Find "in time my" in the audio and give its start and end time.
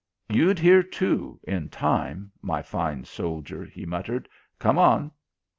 1.43-2.63